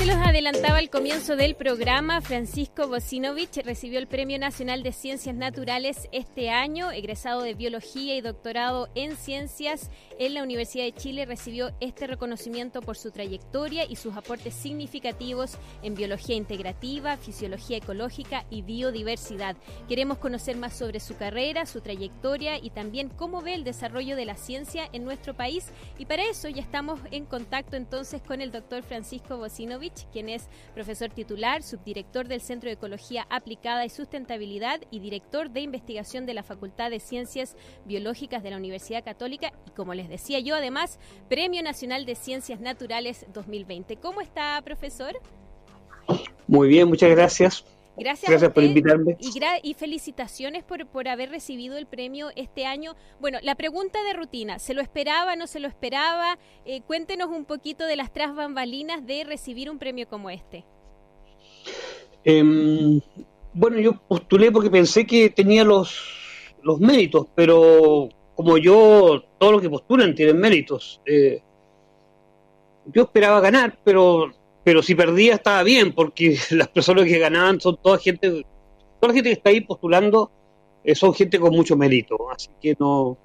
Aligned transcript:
se 0.00 0.06
los 0.06 0.16
adelantaba 0.16 0.78
al 0.78 0.88
comienzo 0.88 1.36
del 1.36 1.54
programa, 1.54 2.22
Francisco 2.22 2.88
Bocinovich 2.88 3.62
recibió 3.62 3.98
el 3.98 4.06
Premio 4.06 4.38
Nacional 4.38 4.82
de 4.82 4.92
Ciencias 4.92 5.34
Naturales 5.34 6.08
este 6.10 6.48
año, 6.48 6.90
egresado 6.90 7.42
de 7.42 7.52
Biología 7.52 8.16
y 8.16 8.22
doctorado 8.22 8.88
en 8.94 9.14
Ciencias 9.14 9.90
en 10.18 10.32
la 10.32 10.42
Universidad 10.42 10.84
de 10.84 10.94
Chile, 10.94 11.26
recibió 11.26 11.72
este 11.80 12.06
reconocimiento 12.06 12.80
por 12.80 12.96
su 12.96 13.10
trayectoria 13.10 13.84
y 13.84 13.96
sus 13.96 14.16
aportes 14.16 14.54
significativos 14.54 15.58
en 15.82 15.94
biología 15.94 16.34
integrativa, 16.34 17.18
fisiología 17.18 17.76
ecológica 17.76 18.46
y 18.48 18.62
biodiversidad. 18.62 19.54
Queremos 19.86 20.16
conocer 20.16 20.56
más 20.56 20.78
sobre 20.78 21.00
su 21.00 21.14
carrera, 21.18 21.66
su 21.66 21.82
trayectoria 21.82 22.56
y 22.56 22.70
también 22.70 23.10
cómo 23.10 23.42
ve 23.42 23.52
el 23.52 23.64
desarrollo 23.64 24.16
de 24.16 24.24
la 24.24 24.36
ciencia 24.36 24.88
en 24.94 25.04
nuestro 25.04 25.34
país 25.34 25.66
y 25.98 26.06
para 26.06 26.24
eso 26.24 26.48
ya 26.48 26.62
estamos 26.62 27.00
en 27.10 27.26
contacto 27.26 27.76
entonces 27.76 28.22
con 28.22 28.40
el 28.40 28.50
doctor 28.50 28.82
Francisco 28.82 29.36
Bocinovich 29.36 29.89
quien 30.12 30.28
es 30.28 30.48
profesor 30.74 31.10
titular, 31.10 31.62
subdirector 31.62 32.28
del 32.28 32.40
Centro 32.40 32.68
de 32.68 32.74
Ecología 32.74 33.26
Aplicada 33.30 33.84
y 33.84 33.88
Sustentabilidad 33.88 34.80
y 34.90 35.00
director 35.00 35.50
de 35.50 35.60
investigación 35.60 36.26
de 36.26 36.34
la 36.34 36.42
Facultad 36.42 36.90
de 36.90 37.00
Ciencias 37.00 37.56
Biológicas 37.84 38.42
de 38.42 38.50
la 38.50 38.56
Universidad 38.56 39.04
Católica 39.04 39.52
y, 39.66 39.70
como 39.70 39.94
les 39.94 40.08
decía 40.08 40.40
yo, 40.40 40.54
además, 40.54 40.98
Premio 41.28 41.62
Nacional 41.62 42.06
de 42.06 42.14
Ciencias 42.14 42.60
Naturales 42.60 43.26
2020. 43.32 43.96
¿Cómo 43.96 44.20
está, 44.20 44.60
profesor? 44.62 45.20
Muy 46.46 46.68
bien, 46.68 46.88
muchas 46.88 47.10
gracias. 47.10 47.64
Gracias, 47.96 48.48
por 48.50 48.62
invitarme. 48.62 49.16
Y, 49.62 49.74
felicitaciones 49.74 50.64
por, 50.64 50.86
por 50.86 51.08
haber 51.08 51.30
recibido 51.30 51.76
el 51.76 51.86
premio 51.86 52.30
este 52.36 52.64
año. 52.64 52.94
Bueno, 53.20 53.38
la 53.42 53.54
pregunta 53.54 54.02
de 54.04 54.14
rutina, 54.14 54.58
¿se 54.58 54.74
lo 54.74 54.80
esperaba, 54.80 55.36
no 55.36 55.46
se 55.46 55.60
lo 55.60 55.68
esperaba? 55.68 56.38
Eh, 56.64 56.80
cuéntenos 56.86 57.28
un 57.28 57.44
poquito 57.44 57.84
de 57.84 57.96
las 57.96 58.12
tras 58.12 58.34
bambalinas 58.34 59.06
de 59.06 59.24
recibir 59.24 59.70
un 59.70 59.78
premio 59.78 60.08
como 60.08 60.30
este. 60.30 60.64
Em, 62.24 63.00
bueno, 63.52 63.78
yo 63.78 63.94
postulé 64.08 64.50
porque 64.50 64.70
pensé 64.70 65.06
que 65.06 65.30
tenía 65.30 65.64
los, 65.64 66.56
los 66.62 66.80
méritos, 66.80 67.26
pero 67.34 68.08
como 68.34 68.56
yo, 68.56 69.22
todos 69.38 69.52
los 69.52 69.62
que 69.62 69.70
postulan 69.70 70.14
tienen 70.14 70.38
méritos. 70.38 71.00
Eh, 71.04 71.42
yo 72.86 73.02
esperaba 73.02 73.40
ganar, 73.40 73.78
pero 73.84 74.32
pero 74.64 74.82
si 74.82 74.94
perdía 74.94 75.34
estaba 75.34 75.62
bien, 75.62 75.92
porque 75.92 76.36
las 76.50 76.68
personas 76.68 77.04
que 77.04 77.18
ganaban 77.18 77.60
son 77.60 77.76
toda 77.82 77.98
gente, 77.98 78.44
toda 79.00 79.08
la 79.08 79.14
gente 79.14 79.30
que 79.30 79.34
está 79.34 79.50
ahí 79.50 79.60
postulando 79.60 80.30
eh, 80.84 80.94
son 80.94 81.14
gente 81.14 81.38
con 81.38 81.52
mucho 81.52 81.76
mérito, 81.76 82.30
así 82.30 82.50
que 82.60 82.76
no, 82.78 83.16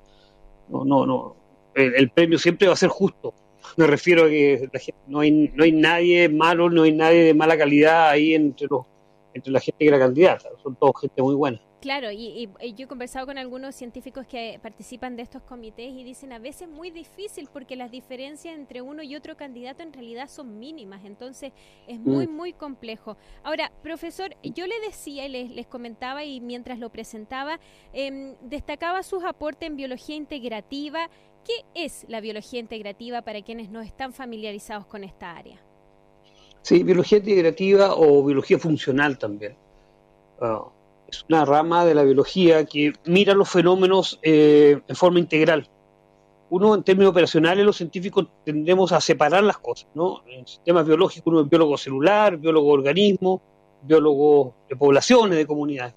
no, 0.69 0.85
no, 0.85 1.05
no, 1.05 1.35
el, 1.73 2.09
premio 2.09 2.37
siempre 2.37 2.67
va 2.67 2.73
a 2.73 2.77
ser 2.77 2.89
justo. 2.89 3.33
Me 3.77 3.87
refiero 3.87 4.25
a 4.25 4.29
que 4.29 4.69
no, 5.07 5.21
hay, 5.21 5.31
no 5.31 5.63
hay 5.63 5.71
nadie 5.71 6.29
malo, 6.29 6.69
no 6.69 6.83
hay 6.83 6.91
nadie 6.91 7.23
de 7.23 7.33
mala 7.33 7.57
calidad 7.57 8.09
ahí 8.09 8.35
entre 8.35 8.67
los 8.69 8.85
entre 9.35 9.51
la 9.51 9.59
gente 9.59 9.79
que 9.79 9.87
era 9.87 9.99
candidata, 9.99 10.49
son 10.63 10.75
todos 10.77 11.01
gente 11.01 11.21
muy 11.21 11.35
buena. 11.35 11.61
Claro, 11.85 12.11
y, 12.11 12.49
yo 12.75 12.85
he 12.85 12.87
conversado 12.87 13.27
con 13.27 13.37
algunos 13.37 13.75
científicos 13.75 14.25
que 14.25 14.59
participan 14.59 15.15
de 15.15 15.21
estos 15.21 15.43
comités 15.43 15.91
y 15.93 16.03
dicen 16.03 16.33
a 16.33 16.39
veces 16.39 16.67
muy 16.67 16.89
difícil 16.89 17.47
porque 17.53 17.75
las 17.75 17.91
diferencias 17.91 18.55
entre 18.55 18.81
uno 18.81 19.03
y 19.03 19.15
otro 19.15 19.37
candidato 19.37 19.83
en 19.83 19.93
realidad 19.93 20.27
son 20.27 20.57
mínimas, 20.57 21.05
entonces 21.05 21.53
es 21.87 21.99
muy, 21.99 22.25
mm. 22.25 22.31
muy 22.31 22.53
complejo. 22.53 23.17
Ahora, 23.43 23.71
profesor, 23.83 24.35
yo 24.41 24.65
le 24.65 24.79
decía 24.79 25.27
y 25.27 25.29
les, 25.29 25.51
les 25.51 25.67
comentaba 25.67 26.23
y 26.23 26.41
mientras 26.41 26.79
lo 26.79 26.89
presentaba, 26.89 27.59
eh, 27.93 28.35
destacaba 28.41 29.03
sus 29.03 29.23
aportes 29.23 29.69
en 29.69 29.75
biología 29.75 30.15
integrativa. 30.15 31.07
¿Qué 31.43 31.65
es 31.75 32.03
la 32.09 32.19
biología 32.19 32.59
integrativa 32.59 33.21
para 33.21 33.43
quienes 33.43 33.69
no 33.69 33.81
están 33.81 34.11
familiarizados 34.11 34.87
con 34.87 35.03
esta 35.03 35.37
área? 35.37 35.61
Sí, 36.63 36.81
biología 36.81 37.19
integrativa 37.19 37.93
o 37.95 38.25
biología 38.25 38.57
funcional 38.57 39.19
también. 39.19 39.55
Ah, 40.41 40.65
es 41.07 41.25
una 41.29 41.45
rama 41.45 41.85
de 41.85 41.95
la 41.95 42.03
biología 42.03 42.65
que 42.65 42.93
mira 43.05 43.33
los 43.33 43.49
fenómenos 43.49 44.19
eh, 44.23 44.81
en 44.87 44.95
forma 44.95 45.19
integral. 45.19 45.69
Uno, 46.49 46.75
en 46.75 46.83
términos 46.83 47.11
operacionales, 47.11 47.65
los 47.65 47.77
científicos 47.77 48.27
tendemos 48.43 48.91
a 48.91 49.01
separar 49.01 49.43
las 49.43 49.57
cosas, 49.57 49.87
¿no? 49.95 50.21
En 50.27 50.45
sistemas 50.47 50.85
biológicos 50.85 51.27
uno 51.27 51.41
es 51.41 51.49
biólogo 51.49 51.77
celular, 51.77 52.37
biólogo 52.37 52.71
organismo, 52.71 53.41
biólogo 53.81 54.53
de 54.69 54.75
poblaciones, 54.75 55.37
de 55.37 55.47
comunidades. 55.47 55.95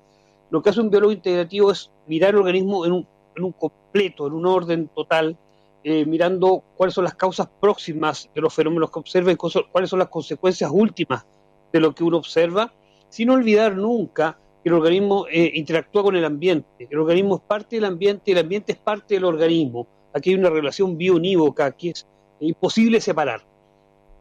Lo 0.51 0.63
que 0.63 0.71
hace 0.71 0.81
un 0.81 0.91
biólogo 0.91 1.13
integrativo 1.13 1.71
es 1.71 1.91
mirar 2.07 2.31
el 2.31 2.37
organismo 2.37 2.87
en 2.87 2.93
un, 2.93 3.53
completo, 3.53 4.27
en 4.27 4.33
un 4.33 4.47
orden 4.47 4.89
total, 4.89 5.37
eh, 5.85 6.05
mirando 6.07 6.65
cuáles 6.77 6.95
son 6.95 7.05
las 7.05 7.15
causas 7.15 7.49
próximas 7.61 8.31
de 8.35 8.41
los 8.41 8.53
fenómenos 8.53 8.91
que 8.91 8.99
observa 8.99 9.31
y 9.31 9.37
cuáles 9.37 9.91
son 9.91 9.99
las 9.99 10.09
consecuencias 10.09 10.71
últimas 10.73 11.27
de 11.73 11.81
lo 11.81 11.95
que 11.95 12.03
uno 12.03 12.17
observa, 12.17 12.73
sin 13.11 13.31
olvidar 13.31 13.77
nunca 13.77 14.39
el 14.65 14.73
organismo 14.73 15.27
eh, 15.31 15.53
interactúa 15.55 16.03
con 16.03 16.17
el 16.17 16.25
ambiente. 16.25 16.89
El 16.91 16.99
organismo 16.99 17.37
es 17.37 17.43
parte 17.43 17.77
del 17.77 17.85
ambiente 17.85 18.33
el 18.33 18.39
ambiente 18.39 18.73
es 18.73 18.79
parte 18.79 19.15
del 19.15 19.25
organismo. 19.25 19.87
Aquí 20.13 20.31
hay 20.31 20.37
una 20.37 20.51
relación 20.51 20.97
bionívoca 20.97 21.71
que 21.73 21.91
es 21.91 22.07
imposible 22.41 23.01
separar. 23.01 23.43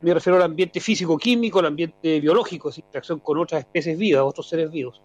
Me 0.01 0.13
refiero 0.13 0.37
al 0.37 0.43
ambiente 0.43 0.79
físico-químico, 0.79 1.59
al 1.59 1.65
ambiente 1.67 2.19
biológico, 2.19 2.69
es 2.69 2.77
interacción 2.77 3.19
con 3.19 3.39
otras 3.39 3.61
especies 3.61 3.97
vivas, 3.97 4.23
otros 4.23 4.47
seres 4.47 4.69
vivos. 4.69 5.01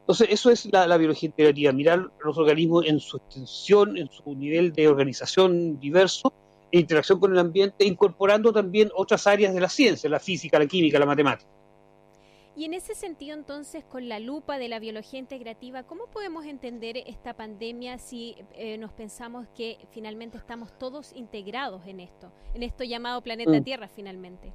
Entonces, 0.00 0.28
eso 0.30 0.50
es 0.50 0.66
la, 0.66 0.96
biología 0.96 1.26
integrativa, 1.26 1.72
mirar 1.72 2.08
los 2.24 2.38
organismos 2.38 2.86
en 2.86 3.00
su 3.00 3.16
extensión, 3.16 3.96
en 3.96 4.08
su 4.08 4.36
nivel 4.36 4.72
de 4.72 4.86
organización 4.86 5.80
diverso, 5.80 6.32
e 6.70 6.78
interacción 6.78 7.18
con 7.18 7.32
el 7.32 7.38
ambiente, 7.40 7.84
incorporando 7.84 8.52
también 8.52 8.88
otras 8.94 9.26
áreas 9.26 9.52
de 9.52 9.60
la 9.60 9.68
ciencia, 9.68 10.08
la 10.08 10.20
física, 10.20 10.60
la 10.60 10.66
química, 10.66 11.00
la 11.00 11.06
matemática. 11.06 11.50
Y 12.56 12.64
en 12.64 12.72
ese 12.72 12.94
sentido, 12.94 13.36
entonces, 13.36 13.84
con 13.84 14.08
la 14.08 14.18
lupa 14.18 14.58
de 14.58 14.68
la 14.68 14.78
biología 14.78 15.18
integrativa, 15.18 15.82
¿cómo 15.82 16.06
podemos 16.06 16.46
entender 16.46 16.96
esta 17.06 17.34
pandemia 17.34 17.98
si 17.98 18.34
eh, 18.54 18.78
nos 18.78 18.92
pensamos 18.92 19.46
que 19.54 19.76
finalmente 19.90 20.38
estamos 20.38 20.76
todos 20.78 21.12
integrados 21.14 21.86
en 21.86 22.00
esto, 22.00 22.32
en 22.54 22.62
esto 22.62 22.82
llamado 22.82 23.20
planeta 23.22 23.60
mm. 23.60 23.62
Tierra 23.62 23.88
finalmente? 23.88 24.54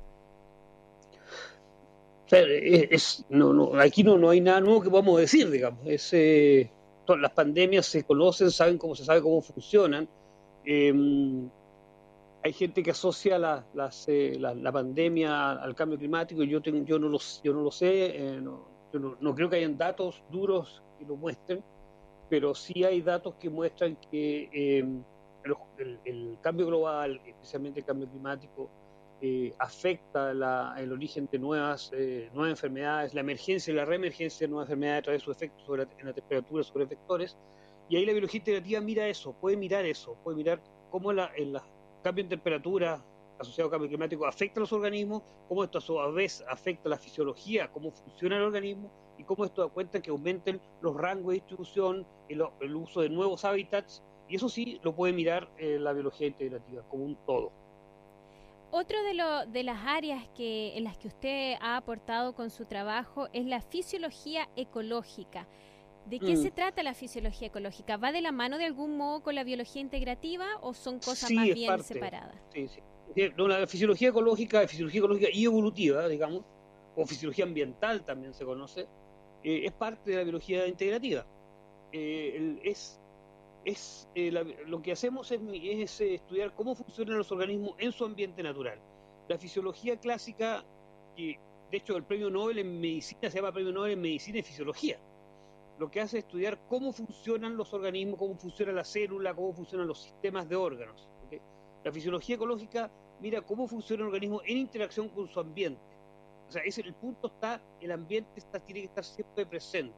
Es, 2.32 3.24
no, 3.30 3.54
no, 3.54 3.80
aquí 3.80 4.04
no, 4.04 4.18
no 4.18 4.30
hay 4.30 4.42
nada 4.42 4.62
nuevo 4.62 4.82
que 4.82 4.90
podamos 4.90 5.20
decir, 5.20 5.52
digamos. 5.52 5.86
Es, 5.86 6.12
eh, 6.14 6.72
las 7.08 7.32
pandemias 7.34 7.86
se 7.86 8.04
conocen, 8.04 8.50
saben 8.50 8.80
cómo 8.80 8.96
se 8.96 9.06
sabe 9.06 9.22
cómo 9.22 9.42
funcionan. 9.42 10.10
Eh, 10.66 10.92
hay 12.44 12.54
gente 12.54 12.82
que 12.82 12.92
asocia 12.92 13.38
la, 13.38 13.66
eh, 14.08 14.38
la, 14.40 14.56
la, 14.56 14.72
pandemia 14.72 15.52
al 15.52 15.76
cambio 15.76 15.98
climático, 15.98 16.44
yo, 16.44 16.62
tengo, 16.62 16.84
yo, 16.84 16.98
no, 16.98 17.08
lo, 17.08 17.20
yo 17.44 17.54
no 17.54 17.62
lo 17.62 17.72
sé, 17.72 18.16
eh, 18.16 18.42
no, 18.42 19.36
creo 19.36 19.50
que 19.50 19.58
hayan 19.58 19.78
datos 19.78 20.24
duros 20.32 20.82
que 20.98 21.06
lo 21.06 21.16
muestren, 21.16 21.64
pero 22.30 22.56
sí 22.56 22.84
hay 22.84 23.02
datos 23.02 23.36
que 23.36 23.50
muestran 23.50 23.96
que 24.10 24.50
eh, 24.52 24.86
el, 26.06 26.38
cambio 26.42 26.68
global, 26.68 27.22
especialmente 27.26 27.82
el 27.82 27.86
cambio 27.86 28.08
climático, 28.10 28.70
afecta 29.60 30.32
el 30.32 30.92
origen 30.92 31.30
de 31.32 31.38
nuevas, 31.38 31.92
nuevas 32.34 32.50
enfermedades, 32.50 33.14
la 33.14 33.22
emergencia 33.22 33.72
y 33.72 33.76
la 33.76 33.86
reemergencia 33.86 34.48
de 34.48 34.50
nuevas 34.50 34.68
enfermedades 34.68 35.06
de 35.06 35.20
su 35.20 35.32
efecto 35.32 35.64
sobre 35.64 35.84
en 36.00 36.08
la 36.08 36.14
temperatura 36.14 36.64
sobre 36.64 36.86
vectores. 36.86 37.38
Y 37.88 37.98
ahí 37.98 38.06
la 38.06 38.14
biología 38.14 38.40
integrativa 38.40 38.82
mira 38.82 39.08
eso, 39.08 39.34
puede 39.34 39.58
mirar 39.58 39.86
eso, 39.86 40.18
puede 40.24 40.38
mirar 40.38 40.60
cómo 40.90 41.14
la, 41.14 41.32
en 41.36 41.54
las 41.54 41.64
cambio 42.02 42.24
en 42.24 42.30
temperatura 42.30 43.04
asociado 43.40 43.68
al 43.68 43.72
cambio 43.72 43.90
climático 43.90 44.26
afecta 44.26 44.60
a 44.60 44.62
los 44.62 44.74
organismos, 44.74 45.24
cómo 45.48 45.64
esto 45.64 45.80
a 45.80 45.82
su 45.82 45.96
vez 46.14 46.44
afecta 46.50 46.88
a 46.88 46.92
la 46.92 46.98
fisiología, 46.98 47.72
cómo 47.72 47.92
funciona 47.92 48.38
el 48.38 48.44
organismo 48.44 48.92
y 49.18 49.24
cómo 49.24 49.46
esto 49.46 49.64
da 49.64 49.68
cuenta 49.68 50.02
que 50.02 50.12
aumenten 50.12 50.62
los 50.82 50.96
rangos 50.96 51.30
de 51.30 51.34
distribución, 51.36 52.06
el, 52.30 52.44
el 52.60 52.76
uso 52.76 53.02
de 53.02 53.10
nuevos 53.10 53.44
hábitats, 53.46 54.04
y 54.30 54.36
eso 54.36 54.48
sí 54.48 54.80
lo 54.84 54.96
puede 54.96 55.14
mirar 55.14 55.50
eh, 55.58 55.78
la 55.80 55.92
biología 55.94 56.28
integrativa 56.28 56.84
como 56.90 57.04
un 57.06 57.16
todo. 57.26 57.52
Otro 58.72 59.04
de, 59.04 59.14
lo, 59.14 59.46
de 59.48 59.64
las 59.64 59.86
áreas 59.86 60.26
que, 60.30 60.78
en 60.78 60.86
las 60.86 60.98
que 60.98 61.10
usted 61.10 61.56
ha 61.60 61.76
aportado 61.76 62.34
con 62.34 62.50
su 62.50 62.66
trabajo 62.66 63.28
es 63.34 63.46
la 63.46 63.60
fisiología 63.60 64.48
ecológica. 64.56 65.46
¿De 66.06 66.20
qué 66.20 66.36
se 66.36 66.50
mm. 66.50 66.54
trata 66.54 66.84
la 66.84 66.94
fisiología 66.94 67.48
ecológica? 67.48 67.98
¿Va 67.98 68.12
de 68.12 68.22
la 68.22 68.32
mano 68.32 68.58
de 68.58 68.66
algún 68.66 68.98
modo 68.98 69.22
con 69.22 69.36
la 69.36 69.44
biología 69.44 69.82
integrativa 69.82 70.46
o 70.62 70.74
son 70.74 71.00
cosas 71.00 71.32
más 71.32 71.54
bien 71.54 71.84
separadas? 71.84 72.36
Sí, 72.54 72.68
sí. 72.68 72.82
la 73.38 73.68
fisiología 73.68 74.10
ecológica, 74.10 74.68
fisiología 74.68 75.00
ecológica 75.00 75.30
y 75.32 75.46
evolutiva, 75.46 76.08
digamos, 76.08 76.44
o 76.96 77.06
fisiología 77.06 77.46
ambiental 77.46 78.04
también 78.04 78.34
se 78.34 78.46
conoce, 78.46 78.88
eh, 79.44 79.62
es 79.66 79.72
parte 79.72 80.12
de 80.12 80.18
la 80.18 80.24
biología 80.24 80.68
integrativa. 80.68 81.26
Eh, 81.92 82.60
es 82.64 82.98
es 83.64 84.10
eh, 84.16 84.32
lo 84.66 84.82
que 84.82 84.92
hacemos 84.92 85.32
es, 85.32 85.40
es, 85.54 86.02
estudiar 86.02 86.56
cómo 86.56 86.74
funcionan 86.74 87.20
los 87.20 87.32
organismos 87.32 87.76
en 87.78 87.92
su 87.92 88.06
ambiente 88.06 88.42
natural. 88.42 88.80
La 89.30 89.38
fisiología 89.38 89.98
clásica, 89.98 90.66
que 91.16 91.40
de 91.70 91.78
hecho 91.78 91.96
el 91.96 92.04
premio 92.04 92.32
Nobel 92.32 92.58
en 92.58 92.82
medicina 92.82 93.30
se 93.30 93.38
llama 93.38 93.52
premio 93.52 93.72
Nobel 93.72 93.92
en 93.92 94.02
medicina 94.02 94.40
y 94.40 94.42
fisiología 94.42 95.00
lo 95.82 95.90
que 95.90 96.00
hace 96.00 96.20
es 96.20 96.26
estudiar 96.26 96.60
cómo 96.70 96.94
funcionan 96.94 97.58
los 97.58 97.74
organismos, 97.74 98.20
cómo 98.20 98.36
funciona 98.36 98.72
la 98.72 98.84
célula, 98.84 99.34
cómo 99.34 99.52
funcionan 99.52 99.88
los 99.88 100.00
sistemas 100.00 100.48
de 100.48 100.56
órganos. 100.56 101.10
La 101.84 101.92
fisiología 101.92 102.36
ecológica 102.36 102.92
mira 103.20 103.42
cómo 103.42 103.68
funciona 103.68 104.04
el 104.04 104.10
organismo 104.10 104.44
en 104.46 104.60
interacción 104.60 105.10
con 105.10 105.28
su 105.28 105.40
ambiente. 105.40 105.82
O 106.48 106.52
sea, 106.52 106.62
ese, 106.62 106.82
el 106.82 106.94
punto 106.94 107.30
está, 107.30 107.60
el 107.80 107.92
ambiente 107.92 108.30
está, 108.36 108.60
tiene 108.60 108.82
que 108.82 108.86
estar 108.86 109.04
siempre 109.04 109.44
presente. 109.48 109.96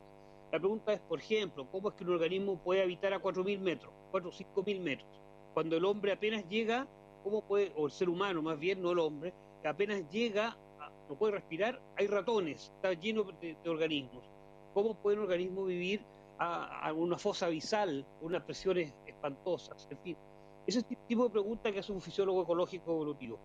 La 0.53 0.59
pregunta 0.59 0.93
es, 0.93 1.01
por 1.01 1.19
ejemplo, 1.19 1.67
¿cómo 1.69 1.89
es 1.89 1.95
que 1.95 2.05
un 2.05 2.11
organismo 2.11 2.57
puede 2.59 2.81
habitar 2.81 3.11
a 3.11 3.21
4.000 3.21 3.59
metros, 3.59 3.93
4 4.11 4.29
o 4.29 4.31
5.000 4.31 4.79
metros? 4.79 5.09
Cuando 5.53 5.75
el 5.75 5.83
hombre 5.83 6.13
apenas 6.13 6.47
llega, 6.47 6.87
¿cómo 7.25 7.41
puede, 7.41 7.73
o 7.75 7.87
el 7.87 7.91
ser 7.91 8.07
humano 8.07 8.41
más 8.41 8.57
bien, 8.57 8.81
no 8.81 8.91
el 8.91 8.99
hombre, 8.99 9.33
apenas 9.65 10.09
llega, 10.09 10.55
no 11.09 11.15
puede 11.17 11.33
respirar, 11.33 11.81
hay 11.97 12.07
ratones, 12.07 12.71
está 12.73 12.93
lleno 12.93 13.23
de, 13.41 13.57
organismos. 13.65 14.23
¿Cómo 14.73 14.95
puede 14.95 15.17
un 15.17 15.23
organismo 15.23 15.65
vivir 15.65 16.01
a, 16.39 16.91
una 16.93 17.17
fosa 17.17 17.45
abisal, 17.45 18.05
unas 18.21 18.43
presiones 18.43 18.93
espantosas? 19.05 19.87
En 19.89 19.97
fin, 19.99 20.17
ese 20.65 20.81
tipo 21.07 21.25
de 21.25 21.29
preguntas 21.29 21.71
que 21.71 21.79
hace 21.79 21.91
un 21.91 22.01
fisiólogo 22.01 22.43
ecológico 22.43 22.91
evolutivo. 22.91 23.39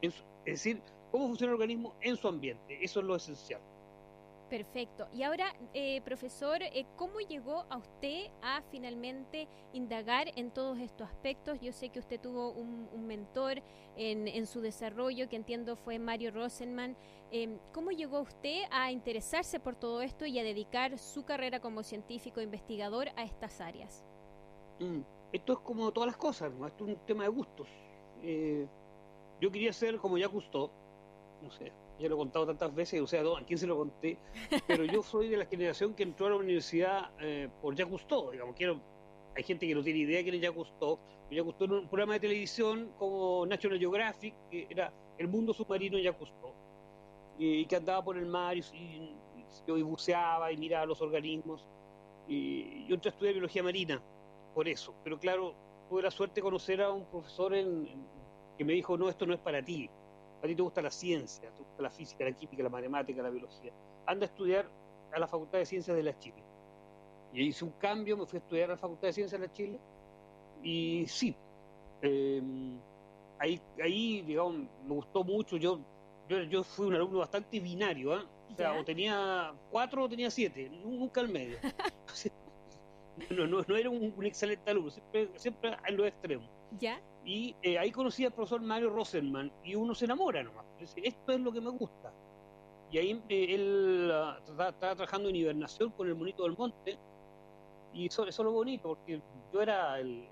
Es, 0.00 0.14
decir, 0.44 0.82
cómo 1.10 1.28
funciona 1.28 1.52
el 1.52 1.54
organismo 1.54 1.94
en 2.00 2.16
su 2.16 2.26
ambiente, 2.26 2.78
eso 2.82 3.00
es 3.00 3.06
lo 3.06 3.16
esencial. 3.16 3.60
Perfecto. 4.52 5.08
Y 5.14 5.22
ahora, 5.22 5.46
eh, 5.72 6.02
profesor, 6.02 6.62
eh, 6.62 6.84
¿cómo 6.96 7.20
llegó 7.20 7.64
a 7.70 7.78
usted 7.78 8.26
a 8.42 8.60
finalmente 8.70 9.48
indagar 9.72 10.30
en 10.36 10.50
todos 10.50 10.78
estos 10.78 11.08
aspectos? 11.08 11.58
Yo 11.62 11.72
sé 11.72 11.88
que 11.88 11.98
usted 11.98 12.20
tuvo 12.20 12.50
un, 12.50 13.06
mentor 13.06 13.62
en, 13.96 14.46
su 14.46 14.60
desarrollo, 14.60 15.26
que 15.30 15.36
entiendo 15.36 15.74
fue 15.74 15.98
Mario 15.98 16.32
Rosenman. 16.32 16.98
Eh, 17.30 17.56
¿Cómo 17.72 17.92
llegó 17.92 18.20
usted 18.20 18.64
a 18.70 18.92
interesarse 18.92 19.58
por 19.58 19.74
todo 19.74 20.02
esto 20.02 20.26
y 20.26 20.38
a 20.38 20.44
dedicar 20.44 20.98
su 20.98 21.24
carrera 21.24 21.60
como 21.60 21.82
científico 21.82 22.42
investigador 22.42 23.08
a 23.16 23.24
estas 23.24 23.58
áreas? 23.62 24.04
Mm, 24.80 25.00
esto 25.32 25.54
es 25.54 25.58
como 25.60 25.90
todas 25.92 26.08
las 26.08 26.18
cosas, 26.18 26.52
es 26.52 26.80
un 26.82 26.96
tema 27.06 27.22
de 27.22 27.30
gustos. 27.30 27.68
yo 29.40 29.50
quería 29.50 29.72
ser 29.72 29.96
como 29.96 30.18
ya 30.18 30.26
gustó, 30.26 30.70
no 31.42 31.50
sé, 31.50 31.72
ya 32.02 32.08
lo 32.08 32.16
he 32.16 32.18
contado 32.18 32.46
tantas 32.46 32.74
veces, 32.74 33.00
o 33.00 33.06
sea, 33.06 33.22
¿a 33.22 33.44
quién 33.46 33.58
se 33.58 33.66
lo 33.66 33.76
conté? 33.76 34.18
Pero 34.66 34.84
yo 34.84 35.02
soy 35.02 35.28
de 35.28 35.36
la 35.36 35.46
generación 35.46 35.94
que 35.94 36.02
entró 36.02 36.26
a 36.26 36.30
la 36.30 36.36
universidad 36.36 37.10
eh, 37.20 37.48
por 37.60 37.74
Jacques 37.74 37.92
Cousteau, 37.92 38.30
digamos, 38.30 38.56
quiero, 38.56 38.80
hay 39.36 39.42
gente 39.42 39.66
que 39.66 39.74
no 39.74 39.82
tiene 39.82 40.00
idea 40.00 40.18
de 40.18 40.22
quién 40.24 40.34
es 40.34 40.42
Jacques 40.42 40.56
Cousteau, 40.56 40.98
Jacques 41.30 41.44
Cousteau 41.44 41.66
en 41.66 41.72
un 41.84 41.88
programa 41.88 42.14
de 42.14 42.20
televisión 42.20 42.92
como 42.98 43.46
National 43.46 43.78
Geographic, 43.78 44.34
que 44.50 44.66
era 44.68 44.92
El 45.18 45.28
mundo 45.28 45.54
submarino 45.54 45.96
de 45.96 46.02
Jacques 46.02 46.18
Cousteau, 46.18 46.52
y, 47.38 47.64
que 47.66 47.76
andaba 47.76 48.02
por 48.04 48.18
el 48.18 48.26
mar 48.26 48.56
y, 48.56 48.60
y, 48.60 49.82
buceaba 49.82 50.52
y 50.52 50.56
miraba 50.56 50.86
los 50.86 51.00
organismos, 51.00 51.64
y 52.28 52.86
yo 52.86 52.94
entré 52.94 53.10
a 53.10 53.12
estudiar 53.12 53.34
biología 53.34 53.62
marina, 53.62 54.02
por 54.54 54.68
eso, 54.68 54.94
pero 55.04 55.18
claro, 55.18 55.54
tuve 55.88 56.02
la 56.02 56.10
suerte 56.10 56.36
de 56.36 56.42
conocer 56.42 56.82
a 56.82 56.90
un 56.90 57.04
profesor 57.06 57.52
que 58.58 58.64
me 58.64 58.72
dijo, 58.72 58.98
no, 58.98 59.08
esto 59.08 59.26
no 59.26 59.34
es 59.34 59.40
para 59.40 59.62
ti, 59.62 59.88
a 60.42 60.46
ti 60.46 60.56
te 60.56 60.62
gusta 60.62 60.82
la 60.82 60.90
ciencia, 60.90 61.50
te 61.50 61.62
gusta 61.62 61.82
la 61.82 61.90
física, 61.90 62.24
la 62.24 62.32
química, 62.32 62.62
la 62.62 62.68
matemática, 62.68 63.22
la 63.22 63.30
biología, 63.30 63.72
anda 64.06 64.26
a 64.26 64.28
estudiar 64.28 64.68
a 65.12 65.18
la 65.18 65.26
Facultad 65.26 65.58
de 65.58 65.66
Ciencias 65.66 65.96
de 65.96 66.02
la 66.02 66.18
Chile. 66.18 66.42
Y 67.32 67.44
hice 67.44 67.64
un 67.64 67.72
cambio, 67.72 68.16
me 68.16 68.26
fui 68.26 68.38
a 68.38 68.40
estudiar 68.42 68.70
a 68.70 68.72
la 68.74 68.78
Facultad 68.78 69.08
de 69.08 69.12
Ciencias 69.12 69.40
de 69.40 69.46
la 69.46 69.52
Chile 69.52 69.78
y 70.62 71.06
sí, 71.06 71.34
em, 72.02 72.76
ahí, 73.38 73.60
ahí, 73.82 74.22
digamos, 74.22 74.54
me 74.84 74.94
gustó 74.94 75.22
mucho, 75.22 75.56
yo, 75.56 75.78
yo, 76.28 76.64
fui 76.64 76.86
un 76.86 76.94
alumno 76.94 77.18
bastante 77.18 77.60
binario, 77.60 78.16
¿eh? 78.16 78.24
o 78.52 78.56
sea, 78.56 78.78
o 78.78 78.84
tenía 78.84 79.54
cuatro 79.70 80.04
o 80.04 80.08
tenía 80.08 80.30
siete, 80.30 80.68
nunca 80.84 81.20
al 81.20 81.28
medio. 81.28 81.58
no, 83.30 83.46
no, 83.46 83.64
no, 83.66 83.76
era 83.76 83.90
un, 83.90 84.12
un, 84.16 84.26
excelente 84.26 84.70
alumno, 84.70 84.90
siempre, 84.90 85.30
siempre 85.36 85.76
en 85.86 85.96
los 85.96 86.06
extremos. 86.06 86.48
¿Ya? 86.78 87.00
Y 87.24 87.54
eh, 87.62 87.78
ahí 87.78 87.90
conocí 87.92 88.24
al 88.24 88.32
profesor 88.32 88.60
Mario 88.60 88.90
Rosenman 88.90 89.52
y 89.62 89.74
uno 89.74 89.94
se 89.94 90.06
enamora 90.06 90.42
nomás. 90.42 90.64
esto 90.80 91.32
es 91.32 91.40
lo 91.40 91.52
que 91.52 91.60
me 91.60 91.70
gusta. 91.70 92.12
Y 92.90 92.98
ahí 92.98 93.22
eh, 93.28 93.54
él 93.54 94.10
ah, 94.12 94.38
estaba, 94.44 94.72
trabajando 94.72 95.28
en 95.28 95.36
hibernación 95.36 95.90
con 95.92 96.08
el 96.08 96.14
monito 96.14 96.42
del 96.42 96.56
monte 96.56 96.98
y 97.94 98.06
eso, 98.06 98.26
eso 98.26 98.42
es 98.42 98.46
lo 98.46 98.52
bonito, 98.52 98.88
porque 98.88 99.20
yo 99.52 99.62
era 99.62 100.00
el, 100.00 100.26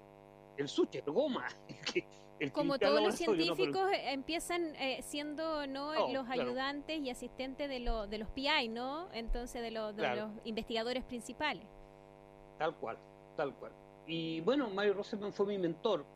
el 0.57 0.69
suche, 0.69 1.03
el 1.05 1.13
goma. 1.13 1.47
El 2.41 2.53
Como 2.53 2.79
todos 2.79 3.03
los 3.03 3.17
científicos 3.17 3.93
eh, 3.93 4.13
empiezan 4.13 4.73
siendo 5.03 5.67
no 5.67 5.91
oh, 5.91 6.11
los 6.11 6.27
ayudantes 6.31 6.99
y 6.99 7.11
asistentes 7.11 7.69
de, 7.69 7.81
lo, 7.81 8.07
de 8.07 8.17
los 8.17 8.31
PI, 8.31 8.71
¿no? 8.71 9.13
Entonces 9.13 9.61
de, 9.61 9.71
lo, 9.71 9.93
de 9.93 10.17
los 10.17 10.31
investigadores 10.45 11.05
principales. 11.05 11.67
Tal 12.57 12.75
cual, 12.77 12.97
tal 13.37 13.55
cual. 13.57 13.73
Y 14.07 14.41
bueno, 14.41 14.71
Mario 14.71 14.95
Rosenman 14.95 15.35
fue 15.35 15.45
mi 15.45 15.59
mentor 15.59 16.07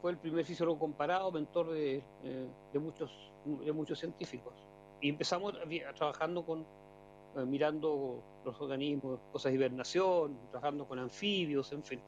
fue 0.00 0.12
el 0.12 0.18
primer 0.18 0.44
fisiólogo 0.44 0.78
comparado, 0.78 1.30
mentor 1.32 1.70
de, 1.70 2.02
eh, 2.24 2.48
muchos 2.74 3.10
de 3.44 3.72
muchos 3.72 3.98
científicos. 3.98 4.54
Y 5.00 5.08
empezamos 5.08 5.54
trabajando 5.96 6.44
con, 6.44 6.66
eh, 7.36 7.44
mirando 7.44 8.22
los 8.44 8.60
organismos, 8.60 9.20
cosas 9.32 9.52
de 9.52 9.58
hibernación, 9.58 10.38
trabajando 10.50 10.86
con 10.86 10.98
anfibios, 10.98 11.72
en 11.72 11.82
fin. 11.82 12.00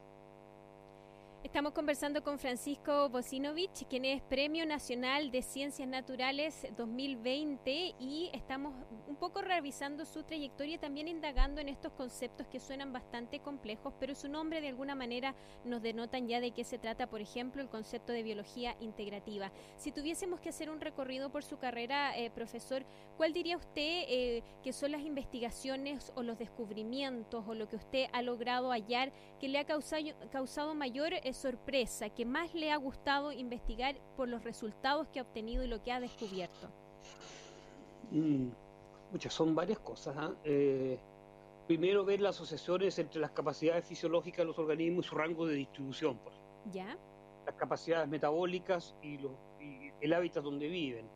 Estamos 1.43 1.73
conversando 1.73 2.23
con 2.23 2.37
Francisco 2.37 3.09
Bocinovich, 3.09 3.87
quien 3.87 4.05
es 4.05 4.21
Premio 4.21 4.63
Nacional 4.63 5.31
de 5.31 5.41
Ciencias 5.41 5.87
Naturales 5.87 6.67
2020 6.77 7.95
y 7.99 8.29
estamos 8.31 8.75
un 9.07 9.15
poco 9.15 9.41
revisando 9.41 10.05
su 10.05 10.21
trayectoria 10.21 10.79
también 10.79 11.07
indagando 11.07 11.59
en 11.59 11.67
estos 11.67 11.93
conceptos 11.93 12.45
que 12.45 12.59
suenan 12.59 12.93
bastante 12.93 13.39
complejos, 13.39 13.91
pero 13.99 14.13
su 14.13 14.29
nombre 14.29 14.61
de 14.61 14.67
alguna 14.67 14.93
manera 14.93 15.33
nos 15.65 15.81
denotan 15.81 16.27
ya 16.27 16.39
de 16.39 16.51
qué 16.51 16.63
se 16.63 16.77
trata, 16.77 17.07
por 17.07 17.21
ejemplo, 17.21 17.63
el 17.63 17.69
concepto 17.69 18.13
de 18.13 18.21
biología 18.21 18.77
integrativa. 18.79 19.51
Si 19.77 19.91
tuviésemos 19.91 20.39
que 20.39 20.49
hacer 20.49 20.69
un 20.69 20.79
recorrido 20.79 21.31
por 21.31 21.43
su 21.43 21.57
carrera, 21.57 22.15
eh, 22.19 22.29
profesor, 22.29 22.85
¿cuál 23.17 23.33
diría 23.33 23.57
usted 23.57 24.03
eh, 24.07 24.43
que 24.63 24.73
son 24.73 24.91
las 24.91 25.01
investigaciones 25.01 26.13
o 26.15 26.21
los 26.21 26.37
descubrimientos 26.37 27.43
o 27.47 27.55
lo 27.55 27.67
que 27.67 27.77
usted 27.77 28.05
ha 28.13 28.21
logrado 28.21 28.69
hallar 28.69 29.11
que 29.39 29.49
le 29.49 29.57
ha 29.57 29.65
causado, 29.65 30.05
causado 30.31 30.75
mayor 30.75 31.13
sorpresa 31.33 32.09
que 32.09 32.25
más 32.25 32.53
le 32.53 32.71
ha 32.71 32.77
gustado 32.77 33.31
investigar 33.31 33.95
por 34.15 34.27
los 34.27 34.43
resultados 34.43 35.07
que 35.07 35.19
ha 35.19 35.23
obtenido 35.23 35.63
y 35.63 35.67
lo 35.67 35.81
que 35.83 35.91
ha 35.91 35.99
descubierto? 35.99 36.69
Mm, 38.11 38.49
muchas, 39.11 39.33
son 39.33 39.55
varias 39.55 39.79
cosas. 39.79 40.15
¿ah? 40.17 40.33
Eh, 40.43 40.99
primero, 41.67 42.03
ver 42.05 42.21
las 42.21 42.35
asociaciones 42.35 42.97
entre 42.99 43.19
las 43.19 43.31
capacidades 43.31 43.85
fisiológicas 43.85 44.39
de 44.39 44.45
los 44.45 44.59
organismos 44.59 45.05
y 45.05 45.09
su 45.09 45.15
rango 45.15 45.45
de 45.47 45.55
distribución. 45.55 46.17
Por 46.17 46.33
¿Ya? 46.71 46.97
Las 47.45 47.55
capacidades 47.55 48.07
metabólicas 48.07 48.95
y, 49.01 49.15
y 49.59 49.91
el 50.01 50.13
hábitat 50.13 50.43
donde 50.43 50.67
viven. 50.67 51.09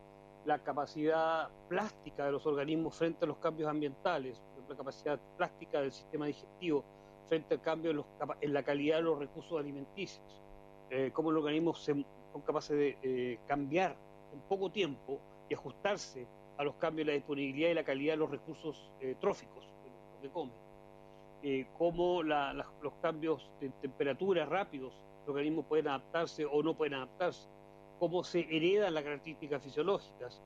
La 0.45 0.59
capacidad 0.59 1.49
plástica 1.67 2.25
de 2.25 2.31
los 2.31 2.45
organismos 2.45 2.95
frente 2.95 3.25
a 3.25 3.27
los 3.27 3.37
cambios 3.37 3.69
ambientales, 3.69 4.41
la 4.69 4.75
capacidad 4.75 5.19
plástica 5.37 5.81
del 5.81 5.91
sistema 5.91 6.27
digestivo, 6.27 6.83
frente 7.25 7.55
al 7.55 7.61
cambio 7.61 7.91
en, 7.91 7.97
los, 7.97 8.05
en 8.41 8.53
la 8.53 8.63
calidad 8.63 8.97
de 8.97 9.03
los 9.03 9.19
recursos 9.19 9.59
alimenticios, 9.59 10.41
eh, 10.89 11.11
cómo 11.13 11.31
los 11.31 11.41
organismos 11.43 11.79
son 11.79 12.05
capaces 12.41 12.77
de 12.77 12.97
eh, 13.01 13.39
cambiar 13.47 13.95
en 14.33 14.39
poco 14.41 14.69
tiempo 14.69 15.19
y 15.49 15.53
ajustarse 15.53 16.27
a 16.57 16.63
los 16.63 16.75
cambios 16.75 17.03
en 17.03 17.07
la 17.07 17.13
disponibilidad 17.13 17.69
y 17.69 17.73
la 17.73 17.83
calidad 17.83 18.13
de 18.13 18.17
los 18.17 18.31
recursos 18.31 18.91
eh, 18.99 19.15
tróficos, 19.19 19.63
lo 20.15 20.21
que 20.21 20.29
comen, 20.29 20.55
eh, 21.43 21.67
cómo 21.77 22.23
los 22.23 22.93
cambios 23.01 23.49
de 23.59 23.69
temperatura 23.81 24.45
rápidos, 24.45 24.93
los 25.21 25.29
organismos 25.29 25.65
pueden 25.65 25.87
adaptarse 25.87 26.45
o 26.45 26.61
no 26.61 26.73
pueden 26.73 26.95
adaptarse, 26.95 27.47
cómo 27.99 28.23
se 28.23 28.41
heredan 28.41 28.93
las 28.93 29.03
características 29.03 29.63
fisiológicas, 29.63 30.41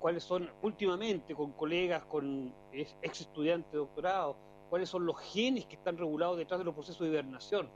cuáles 0.00 0.24
son 0.24 0.50
últimamente 0.62 1.34
con 1.34 1.52
colegas, 1.52 2.02
con 2.04 2.52
ex 2.72 3.20
estudiantes 3.20 3.70
de 3.70 3.78
doctorado, 3.78 4.36
cuáles 4.72 4.88
son 4.88 5.04
los 5.04 5.18
genes 5.18 5.66
que 5.66 5.74
están 5.74 5.98
regulados 5.98 6.38
detrás 6.38 6.58
de 6.58 6.64
los 6.64 6.72
procesos 6.72 7.02
de 7.02 7.08
hibernación. 7.08 7.68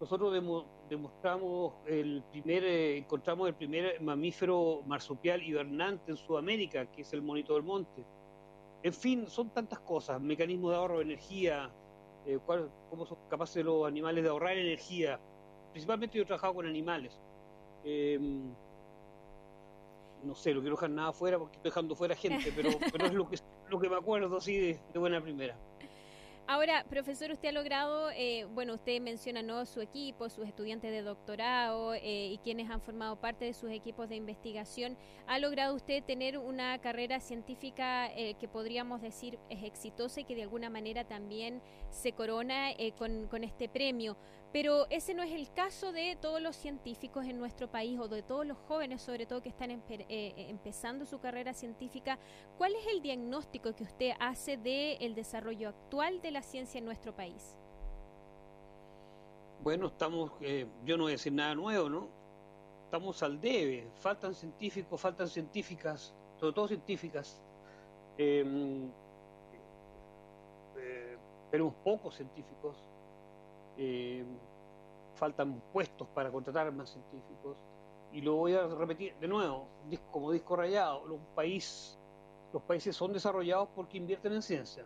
Nosotros 0.00 0.32
demostramos 0.90 1.74
el 1.86 2.24
primer, 2.32 2.64
eh, 2.64 2.96
encontramos 2.98 3.46
el 3.46 3.54
primer 3.54 4.00
mamífero 4.00 4.82
marsupial 4.84 5.40
hibernante 5.40 6.10
en 6.10 6.16
Sudamérica, 6.16 6.86
que 6.86 7.02
es 7.02 7.12
el 7.12 7.22
monito 7.22 7.54
del 7.54 7.62
monte. 7.62 8.04
En 8.82 8.92
fin, 8.92 9.28
son 9.28 9.50
tantas 9.50 9.78
cosas, 9.78 10.20
mecanismos 10.20 10.72
de 10.72 10.76
ahorro 10.76 10.96
de 10.96 11.04
energía, 11.04 11.70
eh, 12.26 12.40
cómo 12.90 13.06
son 13.06 13.18
capaces 13.30 13.64
los 13.64 13.86
animales 13.86 14.24
de 14.24 14.30
ahorrar 14.30 14.58
energía. 14.58 15.20
Principalmente 15.70 16.16
yo 16.18 16.24
he 16.24 16.26
trabajado 16.26 16.54
con 16.54 16.66
animales. 16.66 17.16
Em, 17.84 18.42
no 20.24 20.34
sé, 20.34 20.52
no 20.52 20.62
quiero 20.62 20.74
dejar 20.74 20.90
nada 20.90 21.10
afuera 21.10 21.38
porque 21.38 21.58
estoy 21.58 21.70
dejando 21.70 21.94
fuera 21.94 22.16
gente, 22.16 22.52
pero, 22.56 22.70
pero 22.92 23.06
es 23.06 23.12
lo 23.12 23.28
que, 23.28 23.38
lo 23.68 23.78
que 23.78 23.88
me 23.88 23.94
acuerdo 23.94 24.36
así 24.36 24.56
de 24.58 24.98
buena 24.98 25.20
primera. 25.20 25.56
Ahora, 26.50 26.82
profesor, 26.88 27.30
usted 27.30 27.50
ha 27.50 27.52
logrado, 27.52 28.10
eh, 28.12 28.46
bueno, 28.54 28.72
usted 28.72 29.02
menciona 29.02 29.42
¿no? 29.42 29.66
su 29.66 29.82
equipo, 29.82 30.30
sus 30.30 30.48
estudiantes 30.48 30.90
de 30.90 31.02
doctorado 31.02 31.92
eh, 31.92 32.28
y 32.32 32.38
quienes 32.38 32.70
han 32.70 32.80
formado 32.80 33.16
parte 33.16 33.44
de 33.44 33.52
sus 33.52 33.70
equipos 33.70 34.08
de 34.08 34.16
investigación. 34.16 34.96
¿Ha 35.26 35.38
logrado 35.40 35.74
usted 35.74 36.02
tener 36.02 36.38
una 36.38 36.78
carrera 36.78 37.20
científica 37.20 38.10
eh, 38.16 38.32
que 38.40 38.48
podríamos 38.48 39.02
decir 39.02 39.38
es 39.50 39.62
exitosa 39.62 40.22
y 40.22 40.24
que 40.24 40.34
de 40.34 40.44
alguna 40.44 40.70
manera 40.70 41.04
también 41.04 41.60
se 41.90 42.12
corona 42.12 42.70
con, 42.96 43.26
con, 43.26 43.44
este 43.44 43.68
premio? 43.68 44.16
Pero 44.52 44.86
ese 44.88 45.12
no 45.12 45.22
es 45.22 45.32
el 45.32 45.52
caso 45.52 45.92
de 45.92 46.16
todos 46.16 46.40
los 46.40 46.56
científicos 46.56 47.26
en 47.26 47.38
nuestro 47.38 47.70
país 47.70 47.98
o 48.00 48.08
de 48.08 48.22
todos 48.22 48.46
los 48.46 48.56
jóvenes, 48.66 49.02
sobre 49.02 49.26
todo 49.26 49.42
que 49.42 49.50
están 49.50 49.70
eh, 49.70 50.34
empezando 50.48 51.04
su 51.04 51.20
carrera 51.20 51.52
científica. 51.52 52.18
¿Cuál 52.56 52.74
es 52.74 52.86
el 52.86 53.02
diagnóstico 53.02 53.74
que 53.76 53.84
usted 53.84 54.12
hace 54.18 54.56
del 54.56 55.14
desarrollo 55.14 55.68
actual 55.68 56.22
de 56.22 56.30
la 56.30 56.42
ciencia 56.42 56.78
en 56.78 56.86
nuestro 56.86 57.14
país? 57.14 57.56
Bueno, 59.62 59.88
estamos, 59.88 60.30
eh, 60.40 60.66
yo 60.84 60.96
no 60.96 61.04
voy 61.04 61.12
a 61.12 61.16
decir 61.16 61.32
nada 61.32 61.54
nuevo, 61.54 61.90
¿no? 61.90 62.08
Estamos 62.84 63.22
al 63.22 63.38
debe, 63.40 63.86
faltan 63.96 64.34
científicos, 64.34 64.98
faltan 64.98 65.28
científicas, 65.28 66.14
sobre 66.40 66.54
todo 66.54 66.68
científicas. 66.68 67.42
Em, 68.16 68.88
eh, 70.76 71.18
tenemos 71.50 71.74
pocos 71.84 72.14
científicos, 72.14 72.76
eh, 73.78 74.24
faltan 75.14 75.60
puestos 75.72 76.06
para 76.08 76.30
contratar 76.30 76.70
más 76.72 76.90
científicos. 76.90 77.56
Y 78.12 78.20
lo 78.20 78.36
voy 78.36 78.54
a 78.54 78.66
repetir 78.66 79.14
de 79.20 79.28
nuevo, 79.28 79.66
como 80.10 80.32
disco 80.32 80.56
rayado, 80.56 81.04
los, 81.06 81.18
país, 81.34 81.98
los 82.52 82.62
países 82.62 82.96
son 82.96 83.12
desarrollados 83.12 83.68
porque 83.74 83.98
invierten 83.98 84.32
en 84.32 84.42
ciencia. 84.42 84.84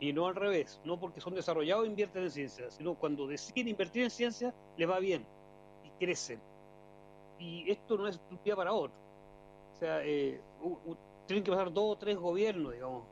Y 0.00 0.12
no 0.12 0.26
al 0.26 0.34
revés, 0.34 0.80
no 0.84 0.98
porque 0.98 1.20
son 1.20 1.34
desarrollados 1.34 1.84
e 1.84 1.88
invierten 1.88 2.24
en 2.24 2.30
ciencia, 2.30 2.70
sino 2.70 2.94
cuando 2.94 3.26
deciden 3.26 3.68
invertir 3.68 4.02
en 4.02 4.10
ciencia, 4.10 4.54
les 4.76 4.88
va 4.88 4.98
bien 4.98 5.24
y 5.84 6.04
crecen. 6.04 6.40
Y 7.38 7.70
esto 7.70 7.96
no 7.96 8.06
es 8.06 8.20
un 8.30 8.38
día 8.44 8.54
para 8.54 8.72
otro. 8.72 8.96
O 9.74 9.76
sea, 9.76 10.04
eh, 10.04 10.40
tienen 11.26 11.42
que 11.42 11.50
pasar 11.50 11.72
dos 11.72 11.96
o 11.96 11.96
tres 11.96 12.16
gobiernos, 12.16 12.72
digamos, 12.72 13.04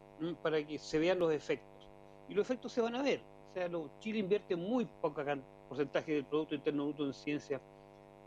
para 0.43 0.65
que 0.65 0.79
se 0.79 0.99
vean 0.99 1.19
los 1.19 1.33
efectos. 1.33 1.89
Y 2.29 2.35
los 2.35 2.45
efectos 2.45 2.73
se 2.73 2.81
van 2.81 2.95
a 2.95 3.03
ver. 3.03 3.21
Sea, 3.55 3.69
Chile 4.01 4.19
invierte 4.19 4.57
muy 4.57 4.87
poca 5.01 5.37
porcentaje 5.69 6.13
del 6.13 6.25
Producto 6.25 6.55
Interno 6.55 6.85
Bruto 6.87 7.05
en 7.05 7.13
ciencia. 7.13 7.61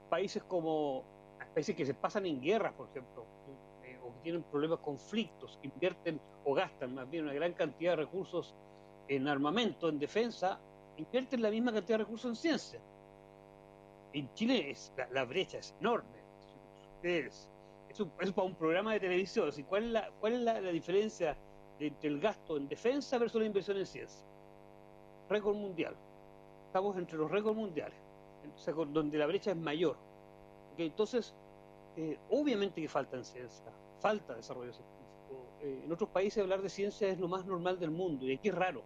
Países 0.09 0.43
como 0.43 1.03
países 1.53 1.75
que 1.75 1.85
se 1.85 1.93
pasan 1.93 2.25
en 2.25 2.41
guerras, 2.41 2.73
por 2.73 2.87
ejemplo, 2.89 3.23
eh, 3.83 3.97
o 4.03 4.13
que 4.13 4.19
tienen 4.21 4.43
problemas, 4.43 4.79
conflictos, 4.79 5.57
invierten 5.63 6.19
o 6.43 6.53
gastan 6.53 6.93
más 6.93 7.09
bien 7.09 7.23
una 7.23 7.33
gran 7.33 7.53
cantidad 7.53 7.91
de 7.91 7.97
recursos 7.97 8.53
en 9.07 9.27
armamento, 9.27 9.89
en 9.89 9.99
defensa, 9.99 10.59
invierten 10.97 11.41
la 11.41 11.49
misma 11.49 11.71
cantidad 11.71 11.97
de 11.97 12.03
recursos 12.03 12.29
en 12.29 12.35
ciencia. 12.35 12.79
En 14.13 14.33
Chile 14.33 14.69
es, 14.71 14.91
la, 15.11 15.25
brecha 15.25 15.57
es 15.57 15.73
enorme. 15.79 16.19
Es, 17.03 17.49
es, 17.89 18.31
para 18.31 18.47
un 18.47 18.55
programa 18.55 18.93
de 18.93 18.99
televisión. 18.99 19.49
¿Cuál 19.67 19.83
es 19.85 19.89
la, 19.91 20.11
cuál 20.19 20.33
es 20.33 20.39
la, 20.41 20.59
diferencia 20.59 21.37
entre 21.79 22.09
el 22.09 22.19
gasto 22.19 22.57
en 22.57 22.67
defensa 22.67 23.17
versus 23.17 23.41
la 23.41 23.47
inversión 23.47 23.77
en 23.77 23.85
ciencia? 23.85 24.25
Récord 25.29 25.55
mundial. 25.55 25.95
Estamos 26.67 26.97
entre 26.97 27.17
los 27.17 27.31
récords 27.31 27.55
mundiales, 27.55 27.97
donde 28.91 29.17
la 29.17 29.25
brecha 29.25 29.51
es 29.51 29.57
mayor. 29.57 29.95
Entonces, 30.77 31.33
eh, 31.95 32.17
obviamente 32.29 32.81
que 32.81 32.89
falta 32.89 33.15
en 33.15 33.23
ciencia, 33.23 33.71
falta 34.01 34.35
desarrollo 34.35 34.73
científico. 34.73 35.05
Eh, 35.61 35.81
en 35.85 35.91
otros 35.91 36.09
países 36.09 36.43
hablar 36.43 36.61
de 36.61 36.69
ciencia 36.69 37.07
es 37.07 37.19
lo 37.19 37.27
más 37.27 37.45
normal 37.45 37.79
del 37.79 37.91
mundo 37.91 38.25
y 38.25 38.33
aquí 38.33 38.49
es 38.49 38.55
raro. 38.55 38.81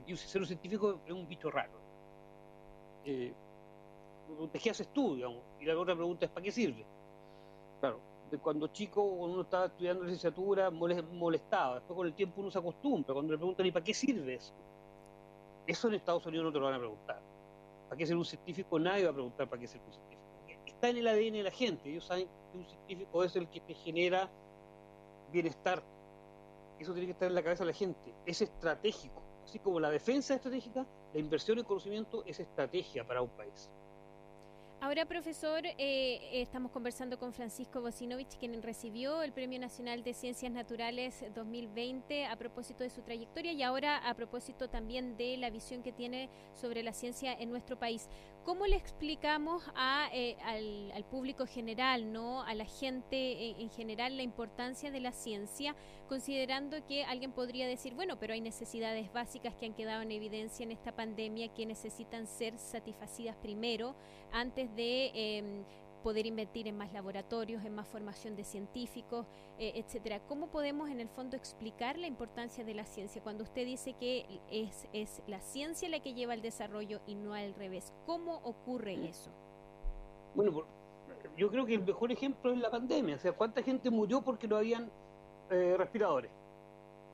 Aquí 0.00 0.16
ser 0.16 0.40
un 0.40 0.46
científico 0.46 1.00
es 1.06 1.12
un 1.12 1.28
bicho 1.28 1.50
raro. 1.50 1.72
Eh, 3.04 3.32
¿Qué? 4.52 4.72
Y 5.60 5.64
la 5.66 5.78
otra 5.78 5.94
pregunta 5.94 6.24
es 6.24 6.30
¿para 6.30 6.42
qué 6.42 6.50
sirve? 6.50 6.84
Claro, 7.80 8.00
cuando 8.38 8.68
chico, 8.68 9.02
cuando 9.02 9.34
uno 9.34 9.42
estaba 9.42 9.66
estudiando 9.66 10.04
licenciatura, 10.04 10.70
molestaba. 10.70 11.76
Después 11.76 11.96
con 11.96 12.06
el 12.06 12.14
tiempo 12.14 12.40
uno 12.40 12.50
se 12.50 12.58
acostumbra. 12.58 13.12
Cuando 13.12 13.32
le 13.32 13.38
preguntan 13.38 13.66
¿y 13.66 13.72
para 13.72 13.84
qué 13.84 13.92
sirve 13.92 14.34
eso? 14.34 14.54
Eso 15.72 15.88
en 15.88 15.94
Estados 15.94 16.26
Unidos 16.26 16.44
no 16.44 16.52
te 16.52 16.58
lo 16.58 16.66
van 16.66 16.74
a 16.74 16.78
preguntar. 16.78 17.18
¿Para 17.88 17.96
qué 17.96 18.04
ser 18.04 18.14
un 18.14 18.26
científico? 18.26 18.78
Nadie 18.78 19.04
va 19.04 19.10
a 19.10 19.14
preguntar 19.14 19.48
para 19.48 19.58
qué 19.58 19.66
ser 19.66 19.80
un 19.80 19.90
científico. 19.90 20.20
Está 20.66 20.90
en 20.90 20.98
el 20.98 21.08
ADN 21.08 21.32
de 21.32 21.42
la 21.44 21.50
gente. 21.50 21.88
Ellos 21.88 22.04
saben 22.04 22.28
que 22.52 22.58
un 22.58 22.66
científico 22.66 23.24
es 23.24 23.36
el 23.36 23.48
que 23.48 23.60
te 23.60 23.72
genera 23.72 24.28
bienestar. 25.32 25.82
Eso 26.78 26.92
tiene 26.92 27.06
que 27.06 27.12
estar 27.12 27.26
en 27.26 27.34
la 27.34 27.42
cabeza 27.42 27.64
de 27.64 27.70
la 27.70 27.76
gente. 27.76 28.14
Es 28.26 28.42
estratégico. 28.42 29.22
Así 29.44 29.60
como 29.60 29.80
la 29.80 29.88
defensa 29.88 30.34
es 30.34 30.40
estratégica, 30.40 30.86
la 31.14 31.18
inversión 31.18 31.58
en 31.58 31.64
conocimiento 31.64 32.22
es 32.26 32.38
estrategia 32.38 33.06
para 33.06 33.22
un 33.22 33.30
país. 33.30 33.70
Ahora, 34.82 35.06
profesor, 35.06 35.62
eh, 35.64 36.42
estamos 36.42 36.72
conversando 36.72 37.16
con 37.16 37.32
Francisco 37.32 37.80
Bosinovich, 37.80 38.36
quien 38.36 38.60
recibió 38.64 39.22
el 39.22 39.32
Premio 39.32 39.60
Nacional 39.60 40.02
de 40.02 40.12
Ciencias 40.12 40.50
Naturales 40.50 41.24
2020 41.36 42.26
a 42.26 42.34
propósito 42.34 42.82
de 42.82 42.90
su 42.90 43.00
trayectoria 43.02 43.52
y 43.52 43.62
ahora 43.62 43.98
a 43.98 44.14
propósito 44.14 44.68
también 44.68 45.16
de 45.16 45.36
la 45.36 45.50
visión 45.50 45.84
que 45.84 45.92
tiene 45.92 46.28
sobre 46.60 46.82
la 46.82 46.92
ciencia 46.92 47.32
en 47.32 47.50
nuestro 47.50 47.78
país. 47.78 48.08
¿Cómo 48.44 48.66
le 48.66 48.74
explicamos 48.74 49.62
a, 49.76 50.08
eh, 50.12 50.36
al, 50.42 51.04
público 51.04 51.46
general, 51.46 52.12
no, 52.12 52.42
a 52.42 52.54
la 52.54 52.64
gente 52.64 53.60
en, 53.60 53.70
general, 53.70 54.16
la 54.16 54.24
importancia 54.24 54.90
de 54.90 54.98
la 54.98 55.12
ciencia, 55.12 55.76
considerando 56.08 56.84
que 56.84 57.04
alguien 57.04 57.30
podría 57.30 57.68
decir, 57.68 57.94
bueno, 57.94 58.18
pero 58.18 58.32
hay 58.32 58.40
necesidades 58.40 59.12
básicas 59.12 59.54
que 59.54 59.66
han 59.66 59.74
quedado 59.74 60.02
en 60.02 60.10
evidencia 60.10 60.64
en 60.64 60.72
esta 60.72 60.90
pandemia 60.90 61.54
que 61.54 61.66
necesitan 61.66 62.26
ser 62.26 62.58
satisfacidas 62.58 63.36
primero 63.36 63.94
antes 64.32 64.74
de 64.74 65.12
em, 65.14 65.64
poder 66.02 66.26
invertir 66.26 66.68
en 66.68 66.76
más 66.76 66.92
laboratorios, 66.92 67.64
en 67.64 67.74
más 67.74 67.88
formación 67.88 68.36
de 68.36 68.44
científicos, 68.44 69.26
eh, 69.58 69.72
etcétera. 69.76 70.20
¿Cómo 70.28 70.48
podemos 70.48 70.90
en 70.90 71.00
el 71.00 71.08
fondo 71.08 71.36
explicar 71.36 71.98
la 71.98 72.06
importancia 72.06 72.64
de 72.64 72.74
la 72.74 72.84
ciencia 72.84 73.22
cuando 73.22 73.44
usted 73.44 73.64
dice 73.64 73.94
que 73.94 74.26
es, 74.50 74.88
es 74.92 75.22
la 75.26 75.40
ciencia 75.40 75.88
la 75.88 76.00
que 76.00 76.14
lleva 76.14 76.34
el 76.34 76.42
desarrollo 76.42 77.00
y 77.06 77.14
no 77.14 77.34
al 77.34 77.54
revés? 77.54 77.92
¿Cómo 78.06 78.36
ocurre 78.44 79.08
eso? 79.08 79.30
Bueno, 80.34 80.64
yo 81.36 81.50
creo 81.50 81.64
que 81.64 81.74
el 81.74 81.84
mejor 81.84 82.12
ejemplo 82.12 82.52
es 82.52 82.58
la 82.58 82.70
pandemia. 82.70 83.16
O 83.16 83.18
sea, 83.18 83.32
¿cuánta 83.32 83.62
gente 83.62 83.90
murió 83.90 84.22
porque 84.22 84.48
no 84.48 84.56
habían 84.56 84.90
eh, 85.50 85.74
respiradores? 85.78 86.30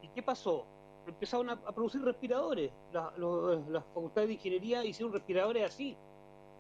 ¿Y 0.03 0.09
qué 0.09 0.23
pasó? 0.23 0.65
Empezaron 1.07 1.51
a, 1.51 1.57
producir 1.57 2.03
respiradores. 2.03 2.71
las 2.93 3.85
facultades 3.95 4.29
de 4.29 4.35
ingeniería 4.35 4.85
hicieron 4.85 5.13
respiradores 5.13 5.65
así 5.65 5.97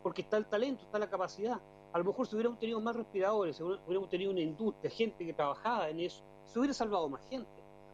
porque 0.02 0.22
está 0.22 0.36
el 0.36 0.46
talento, 0.46 0.84
está 0.84 0.98
la 0.98 1.08
capacidad. 1.08 1.60
A 1.92 1.98
lo 1.98 2.04
mejor 2.04 2.26
si 2.26 2.34
hubiéramos 2.34 2.58
tenido 2.58 2.80
más 2.80 2.96
respiradores, 2.96 3.56
si 3.56 3.62
hubiéramos 3.62 4.08
tenido 4.08 4.30
una 4.30 4.40
industria, 4.40 4.90
gente 4.90 5.24
que 5.24 5.32
trabajaba 5.32 5.88
en 5.88 6.00
eso, 6.00 6.22
se 6.44 6.58
hubiera 6.58 6.74
salvado 6.74 7.08
más 7.08 7.26
gente. 7.28 7.50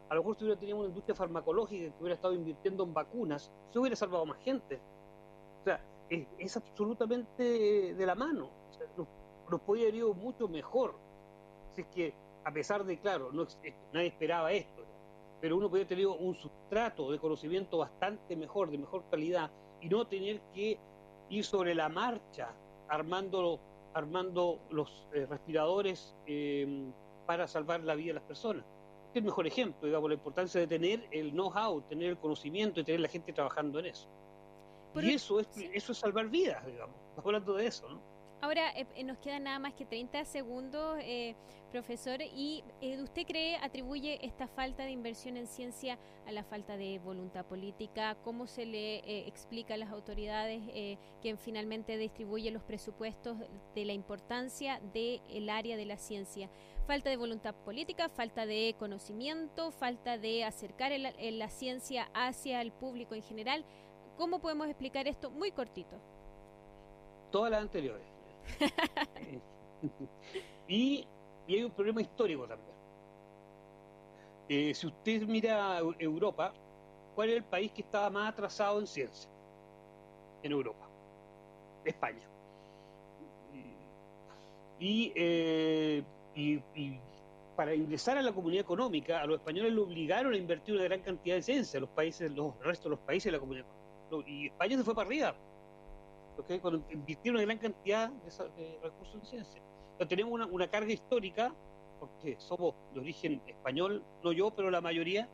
A 0.09 0.15
lo 0.15 0.21
mejor 0.21 0.37
si 0.37 0.43
hubiera 0.43 0.59
tenido 0.59 0.77
una 0.77 0.87
industria 0.87 1.15
farmacológica 1.15 1.91
que 1.91 2.01
hubiera 2.01 2.15
estado 2.15 2.33
invirtiendo 2.33 2.83
en 2.83 2.93
vacunas, 2.93 3.51
se 3.71 3.79
hubiera 3.79 3.95
salvado 3.95 4.25
más 4.25 4.37
gente. 4.39 4.79
O 5.61 5.63
sea, 5.63 5.81
es, 6.09 6.57
absolutamente 6.57 7.93
de 7.93 8.05
la 8.05 8.15
mano. 8.15 8.49
nos, 9.49 9.61
podría 9.61 9.85
haber 9.85 9.95
ido 9.95 10.13
mucho 10.13 10.47
mejor. 10.47 10.95
Si 11.73 11.81
es 11.81 11.87
que, 11.87 12.13
a 12.43 12.51
pesar 12.51 12.83
de, 12.83 12.99
claro, 12.99 13.31
no, 13.31 13.47
nadie 13.93 14.07
esperaba 14.07 14.51
esto, 14.51 14.83
pero 15.41 15.57
uno 15.57 15.69
podría 15.69 15.87
tener 15.87 16.07
un 16.07 16.35
sustrato 16.35 17.11
de 17.11 17.19
conocimiento 17.19 17.79
bastante 17.79 18.35
mejor, 18.35 18.69
de 18.69 18.77
mejor 18.77 19.03
calidad, 19.09 19.49
y 19.81 19.89
no 19.89 20.05
tener 20.05 20.41
que 20.53 20.79
ir 21.29 21.43
sobre 21.43 21.75
la 21.75 21.89
marcha 21.89 22.53
armando, 22.87 23.59
armando 23.95 24.59
los 24.69 25.07
eh, 25.13 25.25
respiradores 25.25 26.13
eh, 26.27 26.91
para 27.25 27.47
salvar 27.47 27.81
la 27.81 27.95
vida 27.95 28.09
de 28.09 28.13
las 28.15 28.23
personas. 28.23 28.65
Este 29.07 29.19
es 29.19 29.23
el 29.23 29.23
mejor 29.23 29.47
ejemplo, 29.47 29.87
digamos, 29.87 30.09
la 30.09 30.15
importancia 30.15 30.59
de 30.59 30.67
tener 30.67 31.07
el 31.11 31.31
know-how, 31.31 31.81
tener 31.83 32.09
el 32.09 32.17
conocimiento 32.17 32.81
y 32.81 32.83
tener 32.83 32.99
la 32.99 33.07
gente 33.07 33.31
trabajando 33.31 33.79
en 33.79 33.87
eso. 33.87 34.09
y 34.95 35.13
eso 35.13 35.39
es, 35.39 35.47
eso 35.73 35.93
es 35.93 35.97
salvar 35.97 36.27
vidas, 36.27 36.63
digamos. 36.65 36.95
Estamos 37.09 37.25
hablando 37.25 37.53
de 37.53 37.67
eso, 37.67 37.89
¿no? 37.89 38.14
Ahora 38.41 38.71
eh, 38.71 38.85
eh, 38.95 39.03
nos 39.03 39.17
quedan 39.17 39.43
nada 39.43 39.59
más 39.59 39.73
que 39.73 39.85
30 39.85 40.25
segundos, 40.25 40.97
eh, 41.01 41.35
profesor, 41.71 42.21
y 42.21 42.63
¿usted 43.01 43.25
cree, 43.25 43.57
atribuye 43.57 44.25
esta 44.25 44.47
falta 44.47 44.83
de 44.83 44.91
inversión 44.91 45.35
en 45.35 45.47
ciencia 45.47 45.97
a 46.25 46.31
la 46.31 46.43
falta 46.43 46.77
de 46.77 46.99
voluntad 46.99 47.45
política? 47.45 48.15
¿Cómo 48.23 48.47
se 48.47 48.65
le 48.65 49.27
explica 49.27 49.73
a 49.73 49.77
las 49.77 49.91
autoridades 49.91 50.61
que 51.21 51.35
finalmente 51.35 51.97
distribuyen 51.97 52.53
los 52.53 52.63
presupuestos 52.63 53.37
de 53.73 53.85
la 53.85 53.91
importancia 53.91 54.79
del 54.93 55.49
área 55.49 55.75
de 55.75 55.85
la 55.85 55.97
ciencia? 55.97 56.49
Falta 56.87 57.09
de 57.09 57.17
voluntad 57.17 57.53
política, 57.53 58.07
falta 58.07 58.45
de 58.45 58.73
conocimiento, 58.79 59.71
falta 59.71 60.17
de 60.17 60.45
acercar 60.45 60.93
la 60.97 61.49
ciencia 61.49 62.09
hacia 62.13 62.61
el 62.61 62.71
público 62.71 63.15
en 63.15 63.23
general. 63.23 63.65
¿Cómo 64.15 64.39
podemos 64.39 64.67
explicar 64.67 65.09
esto 65.09 65.29
muy 65.29 65.51
cortito? 65.51 65.99
Todas 67.31 67.51
las 67.51 67.61
anteriores 67.61 68.14
y, 70.67 71.07
hay 71.47 71.63
un 71.63 71.71
problema 71.71 72.01
histórico 72.01 72.47
también. 72.47 72.75
Eh, 74.49 74.73
si 74.73 74.87
usted 74.87 75.23
mira 75.23 75.79
Europa, 75.99 76.53
¿cuál 77.15 77.29
es 77.29 77.37
el 77.37 77.43
país 77.43 77.71
que 77.71 77.81
estaba 77.81 78.09
más 78.09 78.31
atrasado 78.31 78.79
en 78.79 78.87
ciencia? 78.87 79.29
En 80.43 80.51
Europa. 80.51 80.87
España. 81.83 82.21
Y, 84.79 85.11
eh, 85.15 86.03
y, 86.35 86.59
para 87.55 87.73
ingresar 87.73 88.17
a 88.17 88.21
la 88.21 88.33
comunidad 88.33 88.61
económica, 88.61 89.21
a 89.21 89.25
los 89.25 89.37
españoles 89.37 89.71
lo 89.71 89.83
obligaron 89.83 90.33
a 90.33 90.37
invertir 90.37 90.75
una 90.75 90.83
gran 90.83 90.99
cantidad 90.99 91.35
de 91.35 91.41
ciencia, 91.41 91.79
los 91.79 91.89
países, 91.89 92.29
los 92.31 92.59
restos 92.59 92.85
de 92.85 92.89
los 92.89 92.99
países 92.99 93.25
de 93.25 93.31
la 93.31 93.39
comunidad 93.39 93.65
Y 94.27 94.47
España 94.47 94.77
se 94.77 94.83
fue 94.83 94.93
para 94.93 95.07
arriba 95.07 95.35
¿okay? 96.37 96.59
cuando 96.59 96.83
invirtieron 96.91 97.37
una 97.37 97.45
gran 97.45 97.57
cantidad 97.57 98.09
de, 98.09 98.79
recursos 98.81 99.15
en 99.15 99.25
ciencia. 99.25 99.61
tenemos 100.07 100.33
una, 100.33 100.67
carga 100.69 100.91
histórica, 100.91 101.53
porque 101.99 102.35
somos 102.39 102.75
de 102.93 102.99
origen 102.99 103.41
español, 103.47 104.03
no 104.23 104.31
yo, 104.31 104.51
pero 104.51 104.69
la 104.69 104.81
mayoría, 104.81 105.29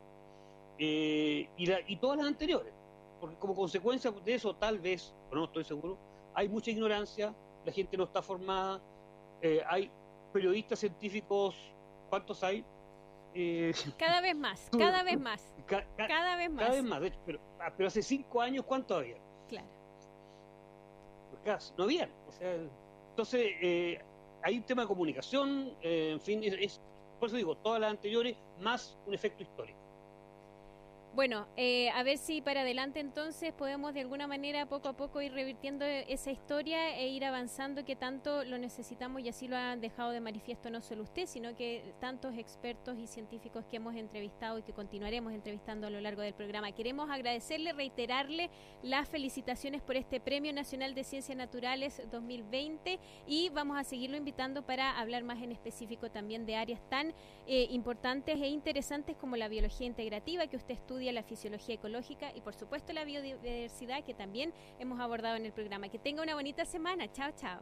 eh, 0.78 1.48
y, 1.56 1.70
y 1.86 1.96
todas 1.96 2.18
las 2.18 2.26
anteriores. 2.26 2.72
Porque 3.20 3.36
como 3.36 3.54
consecuencia 3.54 4.10
de 4.10 4.34
eso, 4.34 4.54
tal 4.56 4.78
vez, 4.80 5.14
o 5.30 5.34
no 5.34 5.44
estoy 5.44 5.64
seguro, 5.64 5.96
hay 6.34 6.48
mucha 6.48 6.70
ignorancia, 6.70 7.34
la 7.64 7.72
gente 7.72 7.96
no 7.96 8.04
está 8.04 8.22
formada, 8.22 8.80
eh, 9.40 9.62
hay 9.66 9.90
periodistas 10.32 10.78
científicos, 10.78 11.54
¿cuántos 12.08 12.42
hay? 12.42 12.64
Eh, 13.34 13.72
cada 13.98 14.20
vez 14.20 14.36
más, 14.36 14.68
cada 14.78 15.02
vez 15.02 15.18
más. 15.18 15.52
cada 15.66 16.36
vez 16.36 16.50
más. 16.50 16.64
Cada 16.64 16.74
vez 16.74 16.84
más, 16.84 17.00
pero, 17.24 17.40
ah, 17.60 17.72
pero 17.76 17.86
hace 17.86 18.02
cinco 18.02 18.40
años, 18.40 18.64
¿cuánto 18.64 18.96
había? 18.96 19.16
Claro. 19.48 19.66
No 21.76 21.84
había. 21.84 22.08
O 22.28 22.32
sea, 22.32 22.54
entonces, 23.10 23.50
eh, 23.60 24.00
hay 24.42 24.56
un 24.58 24.62
tema 24.64 24.82
de 24.82 24.88
comunicación, 24.88 25.74
en 25.82 26.20
fin, 26.20 26.42
es, 26.42 26.80
por 27.18 27.28
eso 27.28 27.36
digo, 27.36 27.56
todas 27.56 27.80
las 27.80 27.90
anteriores, 27.90 28.36
más 28.60 28.98
un 29.06 29.14
efecto 29.14 29.42
histórico. 29.42 29.81
Bueno, 31.14 31.46
eh, 31.58 31.90
a 31.90 32.02
ver 32.04 32.16
si 32.16 32.40
para 32.40 32.62
adelante 32.62 32.98
entonces 32.98 33.52
podemos 33.52 33.92
de 33.92 34.00
alguna 34.00 34.26
manera 34.26 34.64
poco 34.64 34.88
a 34.88 34.94
poco 34.94 35.20
ir 35.20 35.34
revirtiendo 35.34 35.84
esa 35.84 36.30
historia 36.30 36.96
e 36.96 37.08
ir 37.08 37.26
avanzando 37.26 37.84
que 37.84 37.96
tanto 37.96 38.44
lo 38.44 38.56
necesitamos 38.56 39.20
y 39.20 39.28
así 39.28 39.46
lo 39.46 39.58
han 39.58 39.82
dejado 39.82 40.12
de 40.12 40.20
manifiesto 40.20 40.70
no 40.70 40.80
solo 40.80 41.02
usted, 41.02 41.26
sino 41.26 41.54
que 41.54 41.92
tantos 42.00 42.38
expertos 42.38 42.98
y 42.98 43.06
científicos 43.06 43.66
que 43.66 43.76
hemos 43.76 43.94
entrevistado 43.94 44.58
y 44.58 44.62
que 44.62 44.72
continuaremos 44.72 45.34
entrevistando 45.34 45.86
a 45.86 45.90
lo 45.90 46.00
largo 46.00 46.22
del 46.22 46.32
programa. 46.32 46.72
Queremos 46.72 47.10
agradecerle, 47.10 47.74
reiterarle 47.74 48.48
las 48.82 49.06
felicitaciones 49.06 49.82
por 49.82 49.96
este 49.96 50.18
Premio 50.18 50.54
Nacional 50.54 50.94
de 50.94 51.04
Ciencias 51.04 51.36
Naturales 51.36 52.00
2020 52.10 52.98
y 53.26 53.50
vamos 53.50 53.78
a 53.78 53.84
seguirlo 53.84 54.16
invitando 54.16 54.62
para 54.62 54.98
hablar 54.98 55.24
más 55.24 55.42
en 55.42 55.52
específico 55.52 56.10
también 56.10 56.46
de 56.46 56.56
áreas 56.56 56.80
tan 56.88 57.12
eh, 57.46 57.66
importantes 57.68 58.40
e 58.40 58.48
interesantes 58.48 59.14
como 59.18 59.36
la 59.36 59.48
biología 59.48 59.86
integrativa 59.86 60.46
que 60.46 60.56
usted 60.56 60.72
estudia 60.72 61.01
la 61.10 61.24
fisiología 61.24 61.74
ecológica 61.74 62.30
y 62.36 62.40
por 62.40 62.54
supuesto 62.54 62.92
la 62.92 63.04
biodiversidad 63.04 64.04
que 64.04 64.14
también 64.14 64.52
hemos 64.78 65.00
abordado 65.00 65.36
en 65.36 65.46
el 65.46 65.52
programa. 65.52 65.88
Que 65.88 65.98
tenga 65.98 66.22
una 66.22 66.34
bonita 66.34 66.64
semana. 66.64 67.10
Chao, 67.10 67.32
chao. 67.34 67.60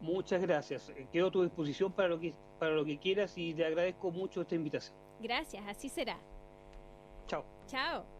Muchas 0.00 0.40
gracias. 0.40 0.88
Eh, 0.90 1.06
quedo 1.12 1.26
a 1.26 1.30
tu 1.30 1.42
disposición 1.42 1.92
para 1.92 2.08
lo 2.08 2.18
que 2.18 2.32
para 2.58 2.72
lo 2.72 2.84
que 2.84 2.98
quieras 2.98 3.36
y 3.36 3.52
te 3.54 3.64
agradezco 3.64 4.10
mucho 4.10 4.42
esta 4.42 4.54
invitación. 4.54 4.96
Gracias, 5.20 5.62
así 5.66 5.88
será. 5.88 6.18
Chao. 7.26 7.44
Chao. 7.66 8.19